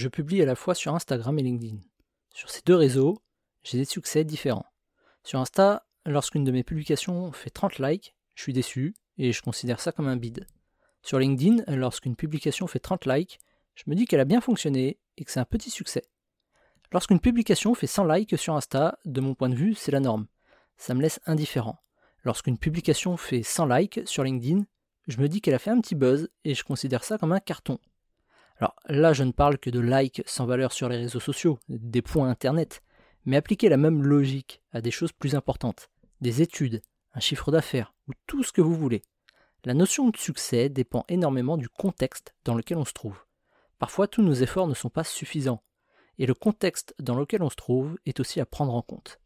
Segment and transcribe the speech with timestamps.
[0.00, 1.76] je publie à la fois sur Instagram et LinkedIn.
[2.32, 3.22] Sur ces deux réseaux,
[3.62, 4.64] j'ai des succès différents.
[5.22, 9.78] Sur Insta, lorsqu'une de mes publications fait 30 likes, je suis déçu et je considère
[9.78, 10.46] ça comme un bide.
[11.02, 13.38] Sur LinkedIn, lorsqu'une publication fait 30 likes,
[13.74, 16.02] je me dis qu'elle a bien fonctionné et que c'est un petit succès.
[16.92, 20.26] Lorsqu'une publication fait 100 likes sur Insta, de mon point de vue, c'est la norme.
[20.78, 21.78] Ça me laisse indifférent.
[22.24, 24.64] Lorsqu'une publication fait 100 likes sur LinkedIn,
[25.08, 27.40] je me dis qu'elle a fait un petit buzz et je considère ça comme un
[27.40, 27.78] carton.
[28.60, 32.02] Alors là, je ne parle que de likes sans valeur sur les réseaux sociaux, des
[32.02, 32.82] points internet,
[33.24, 35.90] mais appliquer la même logique à des choses plus importantes,
[36.20, 36.82] des études,
[37.14, 39.00] un chiffre d'affaires ou tout ce que vous voulez.
[39.64, 43.24] La notion de succès dépend énormément du contexte dans lequel on se trouve.
[43.78, 45.62] Parfois, tous nos efforts ne sont pas suffisants,
[46.18, 49.18] et le contexte dans lequel on se trouve est aussi à prendre en compte.